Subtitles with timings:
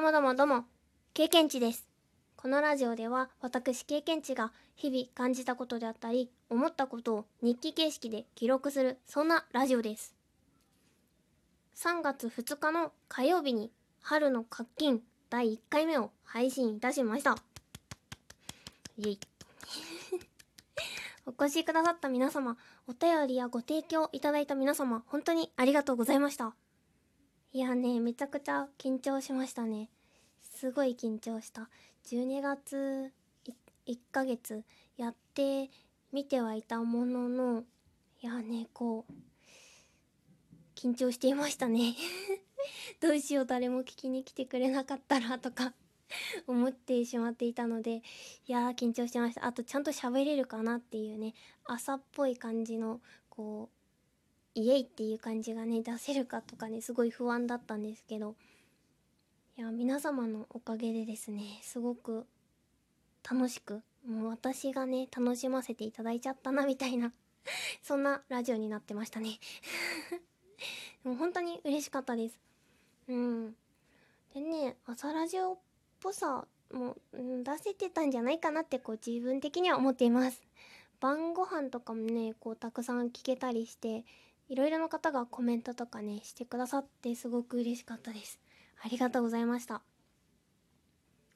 [0.00, 0.64] どうもどうもどうも、
[1.12, 1.86] 経験値です。
[2.34, 10.14] このラジオでは私経験値が日々感じたことであったり、思ったことを日記形式で記録する、そんなラジオです。
[11.76, 17.36] 3月2日の火曜日に春の活金第1回目を配信いたしました。
[18.96, 19.20] イェイ。
[21.28, 26.54] お越しくださった皆様、お便りやご提供いただいた皆様、本当にありがとうございました。
[27.52, 29.88] いやね、めちゃくちゃ緊張しましたね。
[30.40, 31.68] すごい緊張した。
[32.06, 33.10] 12月
[33.88, 34.62] 1ヶ月
[34.96, 35.68] やって
[36.12, 37.64] みてはいたものの、
[38.22, 39.12] いやね、こう、
[40.76, 41.96] 緊張していましたね。
[43.00, 45.74] どうしよう誰も聞きに来てくれなかったらとか
[46.46, 48.02] 思ってしまっていたのでい
[48.46, 53.79] やー緊張してましたあとちゃんと喋れるかなっていうね朝っぽい感じのこう
[54.54, 58.34] イエイっていう感じがね出せるかとかねすごい不安だったんですけど
[59.56, 62.26] いや皆様のおかげでですねすごく
[63.28, 67.12] 楽しくもう私がね楽しませていただいちゃったなみたいな
[67.82, 69.38] そんなラジオになってましたね。
[71.04, 72.38] もう本当に嬉しかったです。
[73.08, 73.56] うん。
[74.34, 75.58] でね朝ラジオっ
[76.00, 80.42] ぽさも、うん、出せてたんじゃないかなってこう自分的には思っています。
[81.00, 84.04] 晩ご飯とかもねこうたくさん聞けたりして
[84.50, 88.40] いろいろな方がコメントとかねしてくださってすごく嬉しかったです。
[88.82, 89.80] ありがとうございました。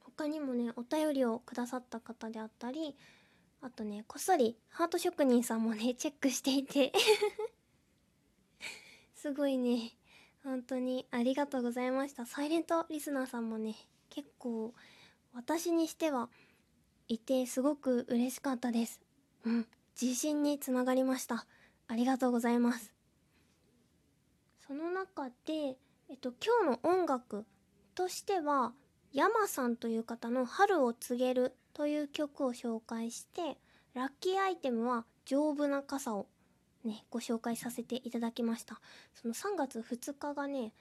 [0.00, 2.96] 他にもねお便りをくださった方であったり
[3.60, 6.90] あとねこっそりハート職人さんもね チェックしていて。
[9.14, 9.92] すごいね。
[10.42, 12.24] 本当にありがとうございました。
[12.24, 13.76] サイレントリスナーさんもね
[14.08, 14.74] 結構
[15.34, 16.30] 私にしては
[17.08, 19.02] いてすごく嬉しかったです。
[19.44, 19.68] うん。
[20.00, 21.46] 自信につながりました。
[21.88, 22.91] ありがとうございます。
[24.66, 25.76] その中で
[26.08, 27.44] えっと今日の音楽
[27.94, 28.72] としては
[29.12, 33.58] 山さんという方の「春を告げる」という曲を紹介して
[33.94, 36.26] ラッキーアイテムは丈夫な傘を
[36.84, 38.80] ねご紹介させていただきました。
[39.14, 40.72] その3月2日がね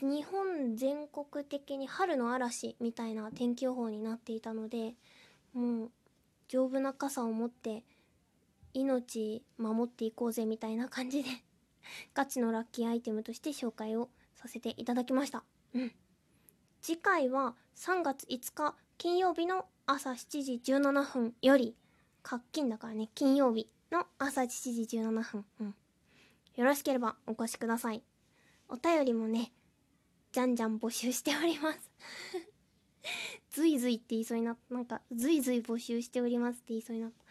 [0.00, 4.94] 日本全国的に春の嵐みたいな天気予報になっていたので
[5.52, 5.90] もう
[6.48, 7.84] 丈夫な傘を持って
[8.72, 11.30] 命守っていこうぜみたいな感じで
[12.14, 15.44] ガチのラッキーアイテムとして紹介をさせていただきました。
[15.74, 15.92] うん。
[16.82, 21.74] 次回は3月5日金曜日の朝7時17分より
[22.22, 25.74] 活金だからね金曜日の朝7時17分、うん、
[26.56, 28.02] よろしければお越しください。
[28.68, 29.52] お便りもね
[30.32, 31.90] じゃんじゃん募集しております。
[33.50, 37.24] ずいずいって言いそうになったなんかずいずい募集しておりますって言いそうになった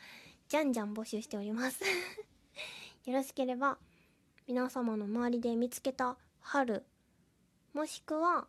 [0.48, 1.82] じゃんじゃん募集しております。
[3.06, 3.78] よろしければ
[4.46, 6.84] 皆様の周りで見つけた春
[7.74, 8.46] もしくは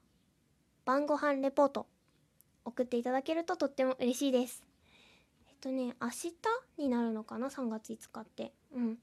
[0.84, 1.86] 晩ご飯レポート
[2.64, 4.64] 送っていただけるととっても嬉しいです。
[5.48, 6.32] えっとね明日
[6.78, 8.52] になるのかな？3月5日って。
[8.74, 8.98] うん。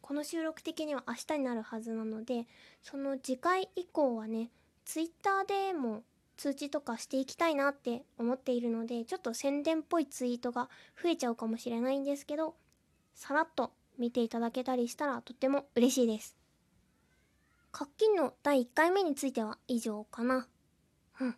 [0.00, 2.46] この収録的には明日になるはずなので
[2.84, 4.50] その次回以降はね
[4.84, 6.04] Twitter でも
[6.36, 10.70] 通知とかしていきたいなって思っているのでちょっと宣伝っぽいツイートが
[11.02, 12.54] 増えちゃうかもしれないんですけど
[13.16, 16.36] さらっと見ていただけたりしたらとっても嬉しいです。
[17.72, 20.46] 活金の第1回目については以上かな。
[21.20, 21.36] うん。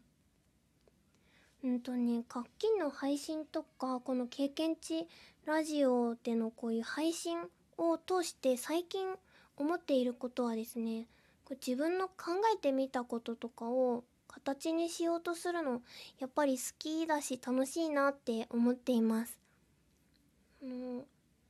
[1.64, 5.08] うんとね活金の配信とかこの経験値
[5.46, 7.38] ラジオでのこういう配信
[7.76, 9.06] を通して最近
[9.56, 11.06] 思っていることはですね
[11.44, 15.82] こう自分の考えてみたこととかを形にしようとするの
[16.20, 19.38] やっぱり好きだし楽しいなって思っています。
[20.62, 21.04] あの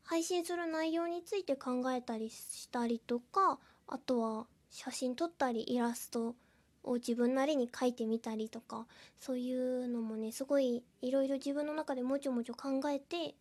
[0.09, 6.35] 配信する内容について考えたりしたりとかあとは写真撮ったりイラスト
[6.83, 8.87] を自分なりに描いてみたりとか
[9.21, 13.35] そういうのもねすごいいろいろ自分の中でもちょもちょ考えて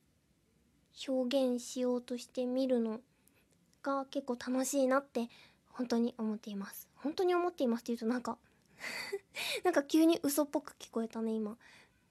[1.07, 2.99] 表現しようとしてみるの
[3.81, 5.29] が結構楽しいなって
[5.69, 6.89] 本当に思っています。
[6.95, 8.37] 本当に思っていますって言うとなんか
[9.63, 11.53] なんか急に嘘っぽく聞こえたね今。
[11.53, 11.55] っ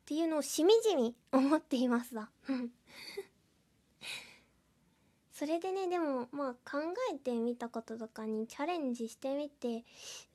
[0.06, 2.31] ていうのをしみじみ思っていますだ
[5.38, 6.78] それでねでもまあ考
[7.12, 9.84] えてみたこととかにチャレンジしてみて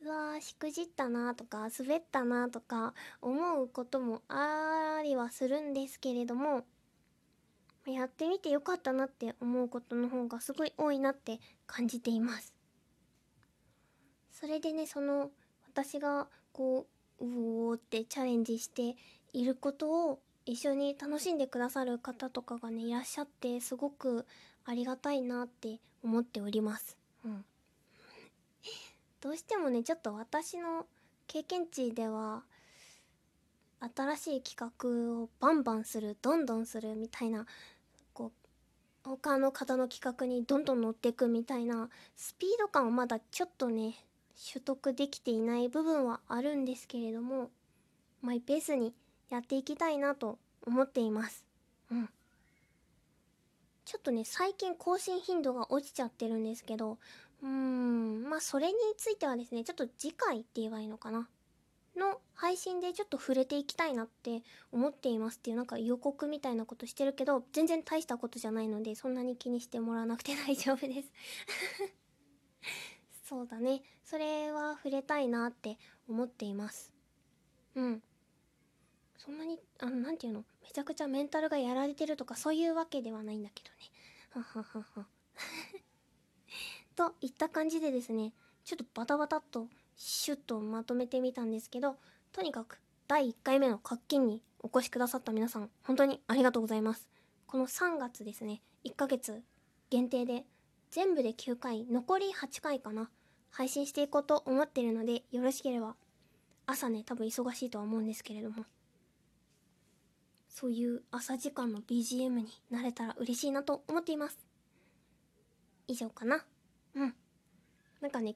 [0.06, 6.66] うわーしくじったなとか滑ったなとか思うこともありはするんですけれども
[7.88, 12.54] やってみてよかったなって思うことの方がすごい多いなって感じています。
[14.32, 15.32] それでねその
[15.68, 16.86] 私がこ
[17.20, 18.96] ううおーってチャレンジして
[19.34, 24.26] いることを一緒に楽しんでくださる方とかがねいらっしゃってすごく
[24.66, 26.98] ありがたいなって思っております。
[27.24, 27.46] うん、
[29.22, 30.86] どうしてもねちょっと私の
[31.28, 32.44] 経験値では
[33.96, 37.46] 新しい企画をバンバンするどんどんするみたいな
[38.14, 38.32] こ
[39.06, 43.96] う他の方の企画にどんどん乗っていくみたいなスピード感はまだちょっとね
[44.52, 47.50] 取得できていない部分はあるんですけれども
[48.22, 48.94] マイペースに
[49.32, 51.46] やっていきたいなと思っています。
[51.90, 52.10] うん。
[53.86, 56.98] ちょっとね最近更新頻度が落ちちゃってるんですけど
[57.42, 61.28] うーんまあそれについてはですねちょっと次回って言えばいいのかな？
[61.98, 71.12] の配信でちょっと触れていきたいなって思っていますっていうなんか予告みたいなことしてるけど全然大したことじゃないのでそんなに気にしてもらわなくて 大丈夫です。
[73.28, 73.82] そうだね。
[74.04, 75.78] それは触れたいなって
[76.08, 76.94] 思っています。
[77.76, 78.04] うん。
[79.24, 80.46] そんなにあの何て言うの？
[80.64, 83.76] めちゃくちゃメンタルがやられてるとかそういうわけではないんだけどね。
[84.32, 84.64] はは
[84.96, 85.06] は
[86.96, 88.34] といった感じでですね
[88.64, 91.98] ちょっとバタバタっとシュッとまとめてみたんですけど
[92.32, 97.10] とにかく第1回目の活気にお越しくださった皆さん本当にありがとうございます。
[97.46, 99.44] この3月ですね1ヶ月
[99.90, 100.46] 限定で
[100.90, 103.12] 全部で9回残り8回かな
[103.50, 105.96] 配信していこうと思ってるのでよろしければ
[106.66, 108.66] 朝ね多分忙しいとは思うんですけれども。
[110.52, 114.38] そういう朝時間の BGM になれたら嬉しいなと思っています。
[115.88, 116.46] 以上かな。
[116.94, 117.16] うん。
[118.02, 118.36] なんかね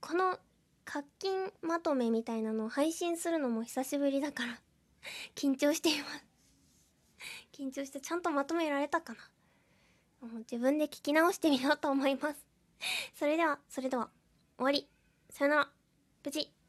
[0.00, 0.38] この
[0.84, 4.58] 課金まとめみたいなのを配信するのも久しぶりだから
[5.34, 6.24] 緊張しています。
[7.52, 10.28] 緊張してちゃんとまとめられたかな。
[10.28, 12.46] もう自分で聞き直してみようと思います。
[13.14, 14.08] それではそれでは
[14.56, 14.88] 終わり。
[15.28, 15.70] さよなら。
[16.24, 16.59] 無事。